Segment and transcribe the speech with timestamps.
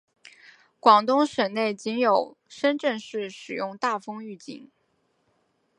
[0.79, 4.71] 广东省内仅有深圳市使用大风预警。